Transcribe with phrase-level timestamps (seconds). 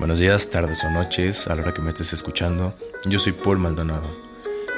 [0.00, 2.72] Buenos días, tardes o noches, a la hora que me estés escuchando.
[3.04, 4.10] Yo soy Paul Maldonado.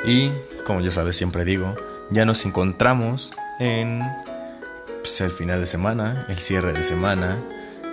[0.05, 0.33] Y,
[0.67, 1.77] como ya sabes, siempre digo,
[2.11, 4.03] ya nos encontramos en
[4.99, 7.41] pues, el final de semana, el cierre de semana.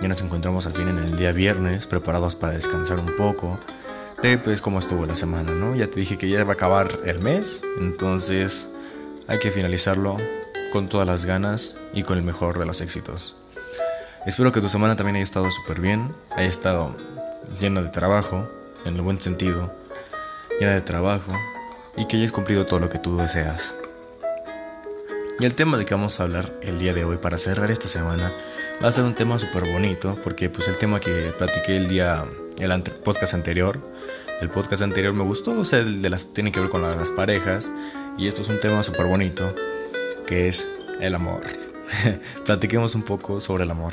[0.00, 3.60] Ya nos encontramos al fin en el día viernes, preparados para descansar un poco
[4.24, 5.76] de pues cómo estuvo la semana, ¿no?
[5.76, 8.70] Ya te dije que ya va a acabar el mes, entonces
[9.28, 10.16] hay que finalizarlo
[10.72, 13.36] con todas las ganas y con el mejor de los éxitos.
[14.26, 16.94] Espero que tu semana también haya estado súper bien, haya estado
[17.60, 18.48] llena de trabajo,
[18.86, 19.72] en el buen sentido,
[20.58, 21.32] llena de trabajo
[21.96, 23.74] y que hayas cumplido todo lo que tú deseas.
[25.38, 27.88] Y el tema de que vamos a hablar el día de hoy para cerrar esta
[27.88, 28.32] semana
[28.82, 32.24] va a ser un tema súper bonito porque pues el tema que platiqué el día,
[32.58, 33.78] el podcast anterior,
[34.40, 37.12] el podcast anterior me gustó, o sea, el de las, tiene que ver con las
[37.12, 37.72] parejas
[38.18, 39.54] y esto es un tema súper bonito
[40.26, 40.66] que es
[41.00, 41.40] el amor.
[42.44, 43.92] Platiquemos un poco sobre el amor.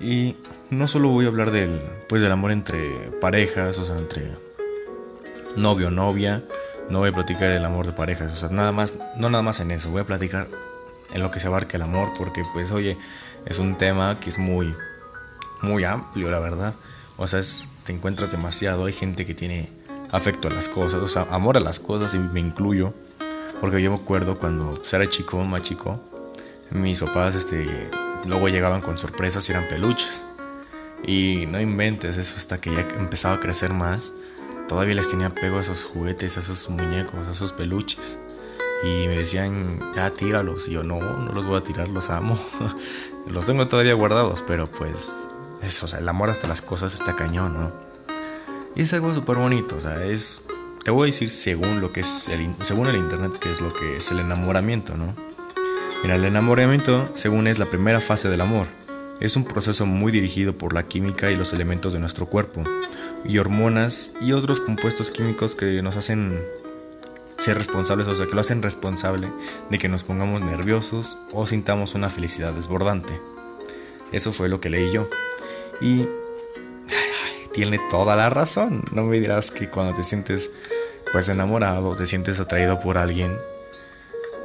[0.00, 0.36] Y
[0.70, 2.78] no solo voy a hablar del, pues, del amor entre
[3.20, 4.30] parejas, o sea, entre
[5.56, 6.44] novio o novia.
[6.90, 9.60] No voy a platicar el amor de parejas, o sea, nada más, no nada más
[9.60, 9.90] en eso.
[9.90, 10.48] Voy a platicar
[11.12, 12.96] en lo que se abarca el amor, porque, pues, oye,
[13.44, 14.74] es un tema que es muy,
[15.62, 16.74] muy amplio, la verdad.
[17.16, 17.40] O sea,
[17.84, 18.84] te encuentras demasiado.
[18.84, 19.70] Hay gente que tiene
[20.12, 22.92] afecto a las cosas, o sea, amor a las cosas, y me incluyo.
[23.60, 25.98] Porque yo me acuerdo cuando pues, era chico, más chico,
[26.70, 27.66] mis papás, este,
[28.26, 30.24] luego llegaban con sorpresas y eran peluches.
[31.04, 34.12] Y no inventes eso hasta que ya empezaba a crecer más.
[34.68, 38.18] Todavía les tenía apego a esos juguetes, a esos muñecos, a esos peluches.
[38.82, 40.68] Y me decían, ya tíralos.
[40.68, 42.38] Y yo, no, no los voy a tirar, los amo.
[43.26, 45.30] los tengo todavía guardados, pero pues
[45.62, 47.72] eso, el amor hasta las cosas está cañón, ¿no?
[48.74, 50.42] Y es algo súper bonito, o sea, es,
[50.84, 52.28] te voy a decir según lo que es,
[52.60, 55.16] según el internet, que es lo que es el enamoramiento, ¿no?
[56.02, 58.66] Mira, el enamoramiento, según es la primera fase del amor,
[59.20, 62.62] es un proceso muy dirigido por la química y los elementos de nuestro cuerpo,
[63.24, 66.40] y hormonas y otros compuestos químicos que nos hacen
[67.38, 69.30] ser responsables, o sea, que lo hacen responsable
[69.70, 73.20] de que nos pongamos nerviosos o sintamos una felicidad desbordante.
[74.12, 75.08] Eso fue lo que leí yo.
[75.80, 76.06] Y
[77.52, 78.82] tiene toda la razón.
[78.92, 80.50] No me dirás que cuando te sientes
[81.12, 83.36] pues enamorado, te sientes atraído por alguien,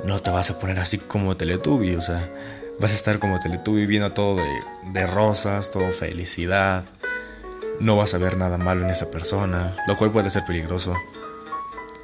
[0.03, 2.27] no te vas a poner así como Teletubby, o sea,
[2.79, 4.59] vas a estar como Teletubby viendo todo de,
[4.93, 6.83] de rosas, todo felicidad.
[7.79, 10.95] No vas a ver nada malo en esa persona, lo cual puede ser peligroso.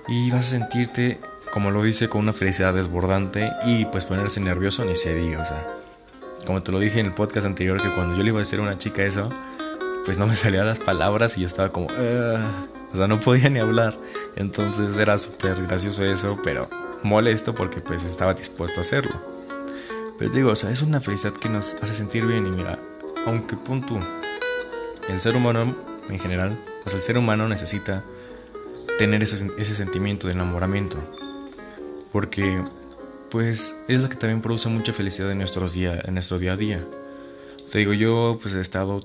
[0.07, 1.19] Y vas a sentirte,
[1.51, 5.45] como lo dice, con una felicidad desbordante y pues ponerse nervioso ni se diga, o
[5.45, 5.73] sea.
[6.45, 8.59] Como te lo dije en el podcast anterior, que cuando yo le iba a decir
[8.59, 9.29] a una chica eso,
[10.05, 13.59] pues no me salían las palabras y yo estaba como, o sea, no podía ni
[13.59, 13.97] hablar.
[14.37, 16.69] Entonces era súper gracioso eso, pero
[17.03, 19.19] molesto porque pues estaba dispuesto a hacerlo.
[20.17, 22.79] Pero digo, o sea, es una felicidad que nos hace sentir bien y mira,
[23.25, 23.99] aunque punto,
[25.09, 25.75] el ser humano
[26.09, 28.03] en general, pues el ser humano necesita
[28.97, 30.97] tener ese, ese sentimiento de enamoramiento.
[32.11, 32.63] Porque
[33.29, 36.57] pues es lo que también produce mucha felicidad en, nuestros día, en nuestro día a
[36.57, 36.83] día.
[37.71, 39.01] Te digo, yo pues he estado,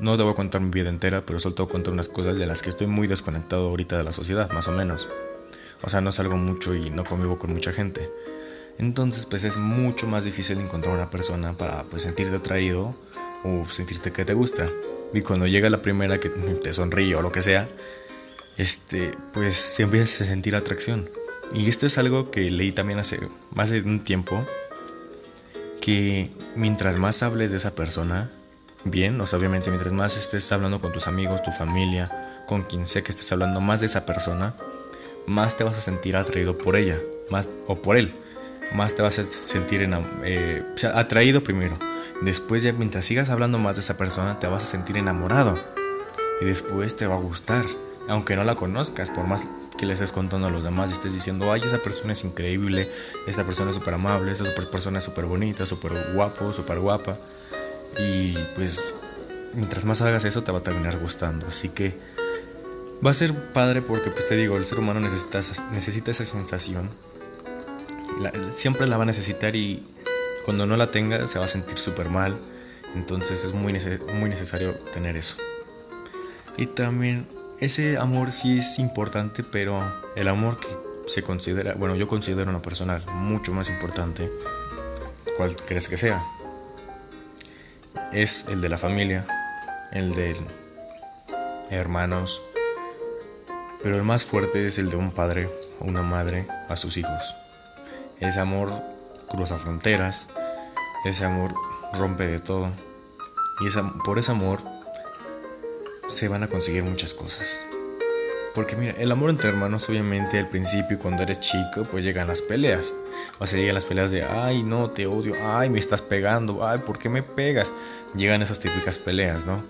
[0.00, 2.08] no te voy a contar mi vida entera, pero solo te voy a contar unas
[2.08, 5.08] cosas de las que estoy muy desconectado ahorita de la sociedad, más o menos.
[5.82, 8.10] O sea, no salgo mucho y no convivo con mucha gente.
[8.78, 12.94] Entonces, pues es mucho más difícil encontrar una persona para pues sentirte atraído
[13.44, 14.68] o sentirte que te gusta.
[15.12, 17.68] Y cuando llega la primera que te sonríe o lo que sea,
[18.56, 21.08] este, pues se empieza a sentir atracción.
[21.52, 23.18] Y esto es algo que leí también hace
[23.52, 24.46] más de un tiempo,
[25.80, 28.30] que mientras más hables de esa persona,
[28.84, 32.86] bien, o sea, obviamente mientras más estés hablando con tus amigos, tu familia, con quien
[32.86, 34.54] sea que estés hablando más de esa persona,
[35.28, 36.98] más te vas a sentir atraído por ella,
[37.30, 38.14] más o por él,
[38.74, 39.88] más te vas a sentir
[40.24, 40.62] eh,
[40.94, 41.78] atraído primero.
[42.22, 45.54] Después ya mientras sigas hablando más de esa persona, te vas a sentir enamorado
[46.40, 47.64] y después te va a gustar,
[48.08, 51.12] aunque no la conozcas, por más que le estés contando a los demás y estés
[51.12, 52.88] diciendo, ay, esa persona es increíble,
[53.26, 57.16] esta persona es súper amable, esta persona es súper bonita, súper guapo, súper guapa.
[57.96, 58.94] Y pues
[59.54, 61.46] mientras más hagas eso te va a terminar gustando.
[61.46, 61.96] Así que
[63.04, 65.40] va a ser padre porque pues te digo, el ser humano necesita,
[65.72, 66.90] necesita esa sensación.
[68.54, 69.86] siempre la va a necesitar y
[70.44, 72.38] cuando no la tenga se va a sentir súper mal.
[72.94, 73.72] Entonces es muy,
[74.14, 75.36] muy necesario tener eso.
[76.56, 77.28] Y también
[77.60, 79.80] ese amor sí es importante, pero
[80.16, 80.68] el amor que
[81.06, 84.30] se considera, bueno, yo considero una personal mucho más importante,
[85.36, 86.24] ¿cuál crees que sea?
[88.12, 89.26] Es el de la familia,
[89.92, 90.36] el de
[91.70, 92.42] hermanos,
[93.82, 95.48] pero el más fuerte es el de un padre
[95.80, 97.36] o una madre a sus hijos.
[98.20, 98.70] Ese amor
[99.28, 100.26] cruza fronteras,
[101.04, 101.54] ese amor
[101.94, 102.70] rompe de todo,
[103.60, 104.60] y por ese amor
[106.06, 107.60] se van a conseguir muchas cosas.
[108.54, 112.42] Porque mira, el amor entre hermanos obviamente al principio cuando eres chico pues llegan las
[112.42, 112.96] peleas.
[113.38, 116.80] O sea, llegan las peleas de, ay, no, te odio, ay, me estás pegando, ay,
[116.80, 117.72] ¿por qué me pegas?
[118.16, 119.62] Llegan esas típicas peleas, ¿no?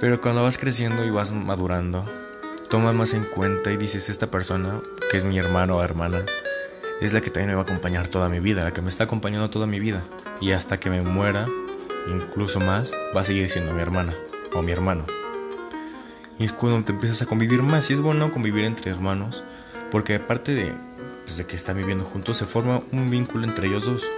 [0.00, 2.04] Pero cuando vas creciendo y vas madurando,
[2.72, 4.80] tomas más en cuenta y dices, esta persona,
[5.10, 6.24] que es mi hermano o hermana,
[7.02, 9.04] es la que también me va a acompañar toda mi vida, la que me está
[9.04, 10.02] acompañando toda mi vida.
[10.40, 11.46] Y hasta que me muera,
[12.08, 14.14] incluso más, va a seguir siendo mi hermana
[14.54, 15.04] o mi hermano.
[16.38, 17.90] Y es cuando te empiezas a convivir más.
[17.90, 19.44] Y es bueno convivir entre hermanos,
[19.90, 20.72] porque aparte de,
[21.26, 24.10] pues, de que están viviendo juntos, se forma un vínculo entre ellos dos.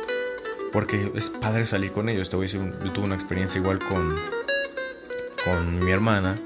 [0.72, 2.30] Porque es padre salir con ellos.
[2.30, 4.14] Te voy a decir, yo tuve una experiencia igual con,
[5.44, 6.36] con mi hermana,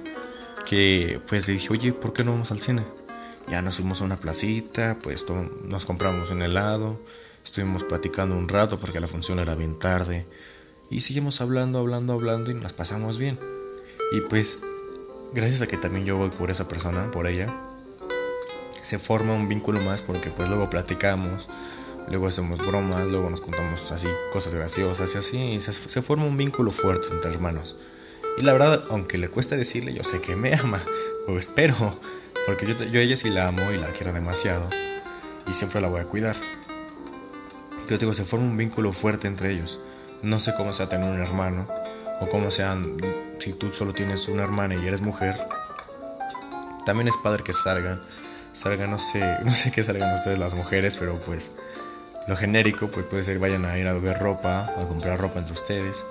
[0.68, 2.84] que pues le dije, oye, ¿por qué no vamos al cine?
[3.48, 5.24] Ya nos fuimos a una placita, pues
[5.64, 7.00] nos compramos un helado,
[7.42, 10.26] estuvimos platicando un rato porque la función era bien tarde
[10.90, 13.38] y seguimos hablando, hablando, hablando y nos pasamos bien.
[14.12, 14.58] Y pues
[15.32, 17.54] gracias a que también yo voy por esa persona, por ella,
[18.82, 21.48] se forma un vínculo más porque pues luego platicamos,
[22.10, 26.26] luego hacemos bromas, luego nos contamos así cosas graciosas y así, y se, se forma
[26.26, 27.74] un vínculo fuerte entre hermanos.
[28.38, 30.80] Y la verdad, aunque le cuesta decirle, yo sé que me ama,
[31.26, 31.98] o espero,
[32.46, 34.68] porque yo, yo a ella sí la amo y la quiero demasiado.
[35.48, 36.36] Y siempre la voy a cuidar.
[37.88, 39.80] Pero digo, se forma un vínculo fuerte entre ellos.
[40.22, 41.66] No sé cómo sea tener un hermano.
[42.20, 42.96] O cómo sean
[43.38, 45.36] si tú solo tienes una hermana y eres mujer.
[46.86, 48.00] También es padre que salgan.
[48.52, 51.50] Salgan, no sé, no sé qué salgan ustedes las mujeres, pero pues
[52.28, 55.54] lo genérico, pues puede ser vayan a ir a ver ropa, a comprar ropa entre
[55.54, 56.04] ustedes,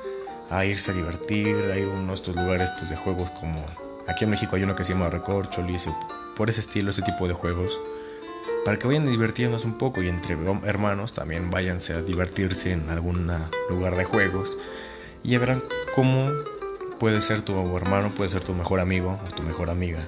[0.49, 3.63] a irse a divertir, a ir a estos lugares estos de juegos como
[4.07, 5.89] aquí en México hay uno que se llama Recorcholis
[6.35, 7.79] por ese estilo, ese tipo de juegos,
[8.63, 13.29] para que vayan divirtiéndose un poco y entre hermanos también váyanse a divertirse en algún
[13.69, 14.57] lugar de juegos
[15.23, 15.63] y ya verán
[15.95, 16.31] cómo
[16.99, 19.99] puede ser tu hermano, puede ser tu mejor amigo o tu mejor amiga.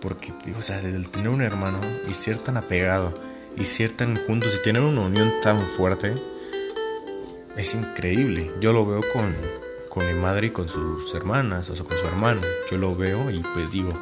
[0.00, 3.14] Porque, o sea, el tener un hermano y ser tan apegado
[3.56, 6.14] y ser tan juntos y tener una unión tan fuerte
[7.56, 8.50] es increíble.
[8.60, 9.34] Yo lo veo con,
[9.88, 12.40] con mi madre y con sus hermanas, o sea, con su hermano.
[12.70, 13.92] Yo lo veo y pues digo,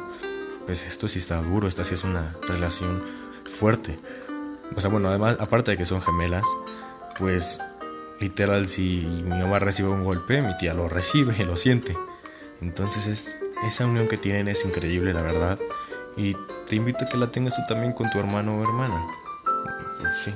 [0.65, 3.03] pues esto sí está duro, esta sí es una relación
[3.45, 3.99] fuerte.
[4.75, 6.43] O sea, bueno, además, aparte de que son gemelas,
[7.17, 7.59] pues
[8.19, 11.95] literal, si mi mamá recibe un golpe, mi tía lo recibe lo siente.
[12.61, 15.59] Entonces es, esa unión que tienen es increíble, la verdad.
[16.15, 16.35] Y
[16.67, 19.07] te invito a que la tengas tú también con tu hermano o hermana.
[20.23, 20.33] Sí,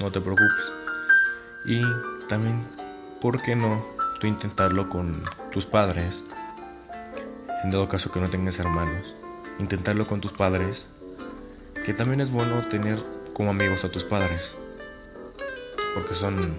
[0.00, 0.74] no te preocupes.
[1.66, 1.82] Y
[2.30, 2.64] también,
[3.20, 3.84] ¿por qué no
[4.20, 6.22] tú intentarlo con tus padres?
[7.64, 9.16] En dado caso que no tengas hermanos
[9.58, 10.88] intentarlo con tus padres,
[11.84, 13.02] que también es bueno tener
[13.34, 14.54] como amigos a tus padres,
[15.92, 16.56] porque son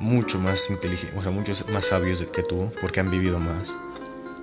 [0.00, 3.78] mucho más inteligentes, o sea, muchos más sabios que tú, porque han vivido más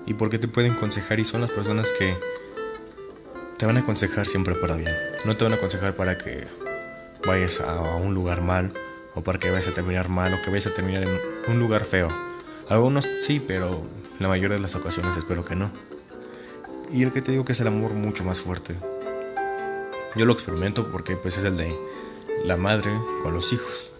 [0.07, 2.17] y porque te pueden aconsejar y son las personas que
[3.57, 4.91] te van a aconsejar siempre para bien.
[5.23, 6.47] No te van a aconsejar para que
[7.27, 8.73] vayas a un lugar mal
[9.16, 11.86] o para que vayas a terminar mal o que vayas a terminar en un lugar
[11.86, 12.10] feo.
[12.69, 13.84] Algunos sí, pero
[14.19, 15.72] la mayoría de las ocasiones espero que no.
[16.92, 18.75] Y el que te digo que es el amor mucho más fuerte.
[20.16, 21.74] Yo lo experimento porque pues es el de
[22.46, 22.92] la madre
[23.24, 23.92] con los hijos.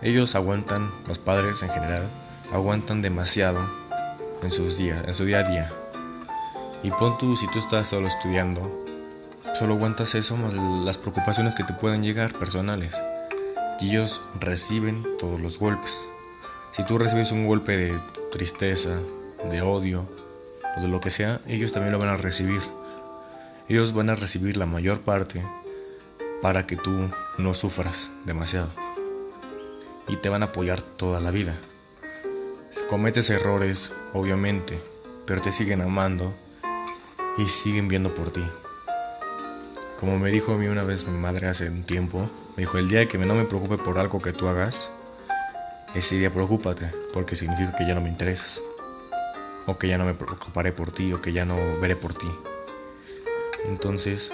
[0.00, 2.10] Ellos aguantan, los padres en general,
[2.52, 3.60] aguantan demasiado
[4.42, 5.72] en sus días, en su día a día.
[6.82, 8.84] Y pon tú, si tú estás solo estudiando,
[9.54, 13.00] solo aguantas eso más las preocupaciones que te pueden llegar personales.
[13.80, 16.06] Y ellos reciben todos los golpes.
[16.72, 18.00] Si tú recibes un golpe de
[18.30, 18.98] tristeza,
[19.50, 20.08] de odio,
[20.76, 22.60] o de lo que sea, ellos también lo van a recibir.
[23.68, 25.44] Ellos van a recibir la mayor parte
[26.40, 28.70] para que tú no sufras demasiado.
[30.08, 31.56] Y te van a apoyar toda la vida.
[32.88, 34.80] Cometes errores, obviamente,
[35.26, 36.34] pero te siguen amando
[37.38, 38.42] y siguen viendo por ti.
[40.02, 42.88] Como me dijo a mí una vez mi madre hace un tiempo, me dijo, el
[42.88, 44.90] día que no me preocupe por algo que tú hagas,
[45.94, 48.60] ese día preocúpate, porque significa que ya no me interesas
[49.68, 52.26] o que ya no me preocuparé por ti, o que ya no veré por ti.
[53.66, 54.32] Entonces,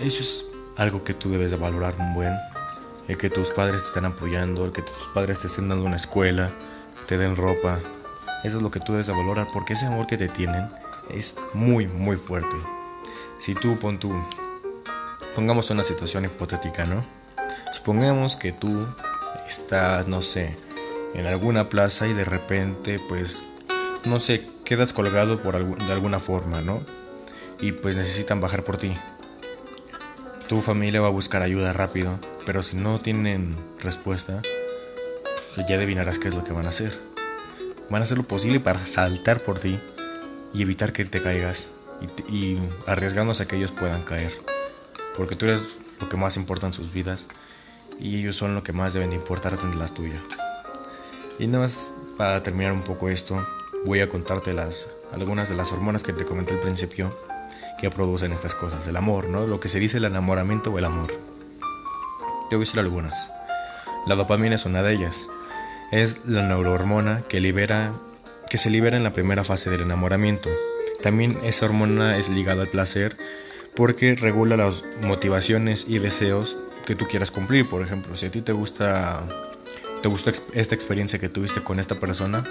[0.00, 0.46] eso es
[0.78, 2.32] algo que tú debes de valorar un buen.
[3.08, 5.96] El que tus padres te estén apoyando, el que tus padres te estén dando una
[5.96, 6.50] escuela,
[7.06, 7.78] te den ropa.
[8.42, 10.66] Eso es lo que tú debes de valorar porque ese amor que te tienen
[11.10, 12.56] es muy, muy fuerte.
[13.38, 14.12] Si tú pon tú,
[15.36, 17.06] pongamos una situación hipotética, ¿no?
[17.72, 18.86] Supongamos que tú
[19.46, 20.58] estás, no sé,
[21.14, 23.44] en alguna plaza y de repente pues
[24.04, 26.82] no sé, quedas colgado por de alguna forma, ¿no?
[27.60, 28.94] Y pues necesitan bajar por ti.
[30.48, 34.42] Tu familia va a buscar ayuda rápido, pero si no tienen respuesta,
[35.54, 36.98] pues ya adivinarás qué es lo que van a hacer.
[37.90, 39.80] van a hacer lo posible para saltar por ti
[40.52, 44.32] y evitar que te caigas y, y arriesgándose a que ellos puedan caer.
[45.16, 47.28] Porque tú eres lo que más importa en sus vidas
[47.98, 50.22] y ellos son lo que más deben de importarte en las tuyas.
[51.38, 53.46] Y nada más para terminar un poco esto,
[53.84, 57.16] voy a contarte las, algunas de las hormonas que te comenté al principio
[57.78, 59.46] que producen estas cosas, el amor, ¿no?
[59.46, 61.08] Lo que se dice el enamoramiento o el amor.
[62.50, 63.32] Te voy a decir algunas.
[64.06, 65.28] La dopamina es una de ellas.
[65.92, 67.92] Es la neurohormona que libera
[68.50, 70.48] que se libera en la primera fase del enamoramiento.
[71.02, 73.16] También esa hormona es ligada al placer
[73.74, 77.68] porque regula las motivaciones y deseos que tú quieras cumplir.
[77.68, 79.22] Por ejemplo, si a ti te gusta,
[80.02, 82.42] te gustó esta experiencia que tuviste con esta persona,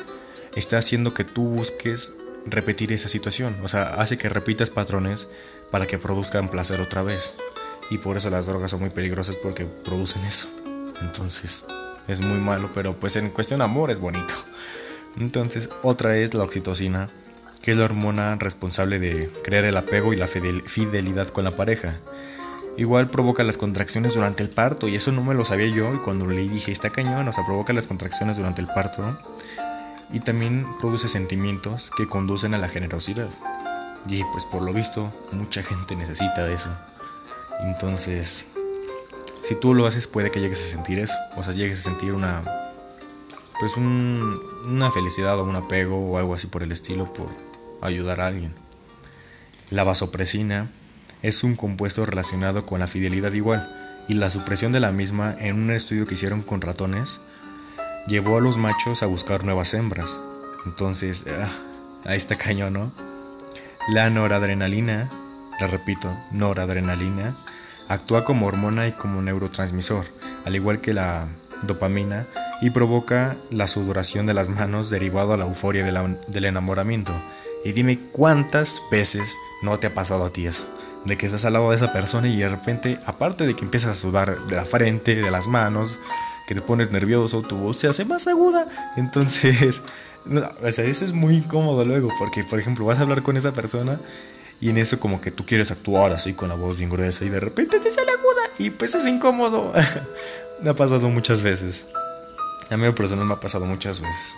[0.55, 2.13] está haciendo que tú busques
[2.45, 3.57] repetir esa situación.
[3.63, 5.27] O sea, hace que repitas patrones
[5.71, 7.35] para que produzcan placer otra vez.
[7.89, 10.47] Y por eso las drogas son muy peligrosas porque producen eso.
[11.01, 11.65] Entonces,
[12.07, 14.33] es muy malo, pero pues en cuestión de amor es bonito.
[15.19, 17.09] Entonces, otra es la oxitocina,
[17.67, 21.99] que es la hormona responsable de crear el apego y la fidelidad con la pareja.
[22.77, 25.97] Igual provoca las contracciones durante el parto y eso no me lo sabía yo y
[25.97, 29.17] cuando le dije está cañón, o sea, provoca las contracciones durante el parto
[30.13, 33.27] y también produce sentimientos que conducen a la generosidad.
[34.07, 36.69] Y pues por lo visto mucha gente necesita de eso.
[37.65, 38.45] Entonces,
[39.43, 42.13] si tú lo haces puede que llegues a sentir eso, o sea, llegues a sentir
[42.13, 42.43] una
[43.59, 47.27] pues una felicidad o un apego o algo así por el estilo por
[47.81, 48.53] ayudar a alguien.
[49.69, 50.69] La vasopresina
[51.21, 53.69] es un compuesto relacionado con la fidelidad igual
[54.07, 57.19] y la supresión de la misma en un estudio que hicieron con ratones
[58.07, 60.19] llevó a los machos a buscar nuevas hembras.
[60.65, 61.49] Entonces, ah,
[62.05, 62.91] ahí está cañón, ¿no?
[63.89, 65.09] La noradrenalina,
[65.59, 67.37] la repito, noradrenalina,
[67.87, 70.05] actúa como hormona y como neurotransmisor,
[70.45, 71.27] al igual que la
[71.63, 72.25] dopamina,
[72.61, 77.13] y provoca la sudoración de las manos derivado a la euforia del enamoramiento.
[77.67, 80.65] Y dime cuántas veces no te ha pasado a ti eso
[81.03, 83.97] de que estás al lado de esa persona y de repente, aparte de que empiezas
[83.97, 85.99] a sudar de la frente, de las manos,
[86.47, 88.67] que te pones nervioso, tu voz se hace más aguda.
[88.95, 89.83] Entonces,
[90.63, 93.51] o sea, eso es muy incómodo luego, porque por ejemplo vas a hablar con esa
[93.51, 93.99] persona
[94.61, 97.29] y en eso como que tú quieres actuar así con la voz bien gruesa y
[97.29, 99.73] de repente te sale aguda y pues es incómodo.
[100.61, 101.85] me ha pasado muchas veces.
[102.69, 104.37] A mí personal me ha pasado muchas veces.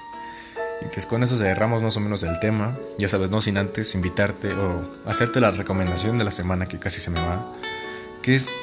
[0.82, 2.78] Y pues con eso cerramos más o menos el tema.
[2.98, 7.00] Ya sabes, no sin antes invitarte o hacerte la recomendación de la semana que casi
[7.02, 7.46] se me va.
[8.22, 8.56] Que es,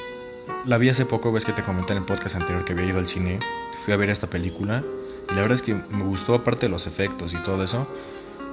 [0.65, 2.99] la vi hace poco, ves que te comenté en el podcast anterior que había ido
[2.99, 3.39] al cine.
[3.85, 4.83] Fui a ver esta película.
[5.31, 7.87] Y la verdad es que me gustó aparte de los efectos y todo eso.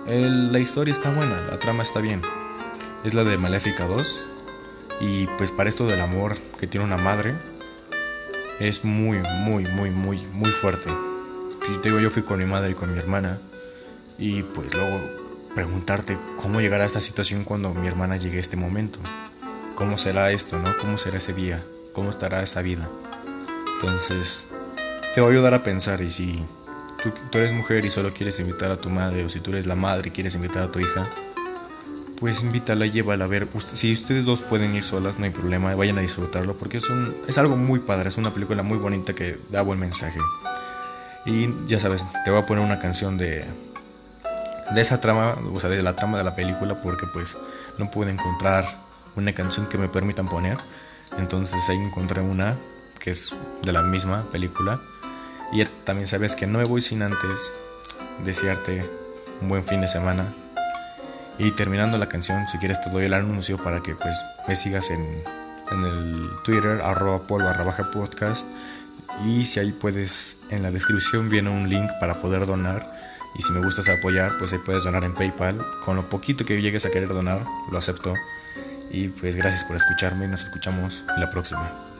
[0.08, 2.22] la historia está buena, la trama está bien.
[3.06, 4.26] Es la de Maléfica 2.
[5.00, 7.36] Y pues para esto del amor que tiene una madre,
[8.60, 10.90] es muy, muy, muy, muy, muy fuerte.
[11.74, 13.40] Y te digo, yo fui con mi madre y con mi hermana
[14.18, 15.00] y pues luego
[15.54, 19.00] preguntarte cómo llegará a esta situación cuando mi hermana llegue a este momento.
[19.76, 20.76] ¿Cómo será esto, no?
[20.80, 21.64] ¿Cómo será ese día?
[21.94, 22.90] ¿Cómo estará esa vida?
[23.76, 24.48] Entonces,
[25.14, 26.46] te va a ayudar a pensar y si
[27.02, 29.66] tú, tú eres mujer y solo quieres invitar a tu madre o si tú eres
[29.66, 31.10] la madre y quieres invitar a tu hija,
[32.24, 33.48] pues invítala, llévala a ver.
[33.58, 37.16] Si ustedes dos pueden ir solas, no hay problema, vayan a disfrutarlo porque es, un,
[37.28, 40.20] es algo muy padre, es una película muy bonita que da buen mensaje.
[41.26, 43.46] Y ya sabes, te voy a poner una canción de
[44.72, 47.38] de esa trama, o sea, de la trama de la película, porque pues
[47.78, 48.66] no pude encontrar
[49.16, 50.58] una canción que me permitan poner.
[51.18, 52.58] Entonces ahí encontré una
[53.00, 54.80] que es de la misma película.
[55.52, 57.54] Y también sabes que no me voy sin antes
[58.24, 58.90] desearte
[59.42, 60.34] un buen fin de semana.
[61.38, 64.16] Y terminando la canción, si quieres te doy el anuncio para que pues
[64.48, 65.06] me sigas en,
[65.72, 68.48] en el Twitter, arroba pol barra baja podcast.
[69.26, 72.93] Y si ahí puedes, en la descripción viene un link para poder donar
[73.36, 75.66] y si me gustas apoyar, pues ahí puedes donar en PayPal.
[75.84, 78.14] Con lo poquito que llegues a querer donar, lo acepto.
[78.92, 80.28] Y pues gracias por escucharme.
[80.28, 81.93] Nos escuchamos la próxima.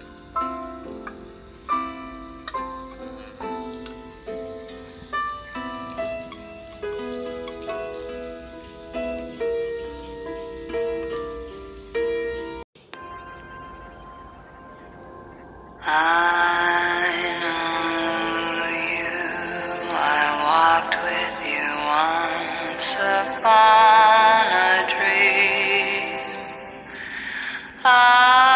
[28.14, 28.53] 감사합니다.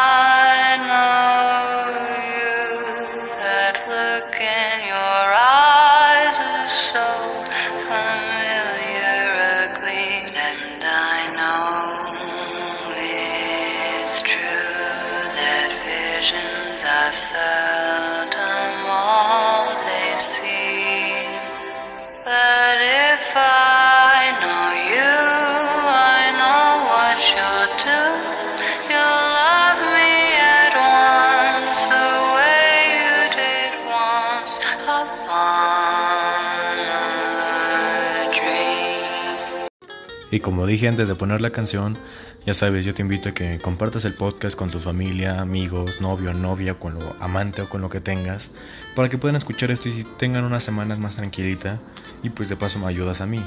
[40.38, 41.98] Y como dije antes de poner la canción,
[42.46, 46.32] ya sabes, yo te invito a que compartas el podcast con tu familia, amigos, novio,
[46.32, 48.52] novia, con lo amante o con lo que tengas,
[48.96, 51.82] para que puedan escuchar esto y tengan unas semanas más tranquilita
[52.22, 53.44] y pues de paso me ayudas a mí.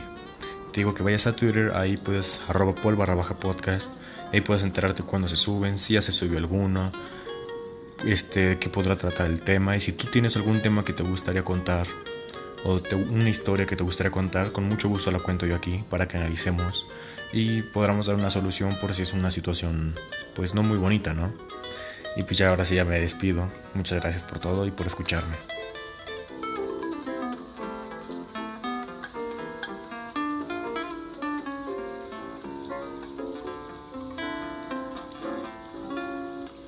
[0.72, 3.92] Te digo que vayas a Twitter, ahí puedes arroba pol baja podcast,
[4.32, 6.90] ahí puedes enterarte cuando se suben, si ya se subió alguno,
[8.04, 11.44] este, que podrá tratar el tema y si tú tienes algún tema que te gustaría
[11.44, 11.86] contar
[12.64, 16.06] o una historia que te gustaría contar, con mucho gusto la cuento yo aquí para
[16.06, 16.86] que analicemos
[17.32, 19.94] y podamos dar una solución por si es una situación
[20.34, 21.32] pues no muy bonita, ¿no?
[22.16, 23.48] Y pues ya ahora sí ya me despido.
[23.74, 25.36] Muchas gracias por todo y por escucharme.